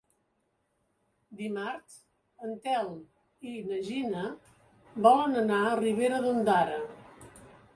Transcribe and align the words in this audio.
Dimarts 1.41 1.97
en 2.47 2.55
Telm 2.63 2.95
i 3.49 3.53
na 3.67 3.77
Gina 3.91 4.25
volen 5.09 5.39
anar 5.43 5.61
a 5.69 5.77
Ribera 5.83 6.23
d'Ondara. 6.25 6.81